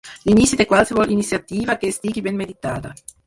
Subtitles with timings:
[0.27, 2.95] L'inici de qualsevol iniciativa que estigui ben meditada.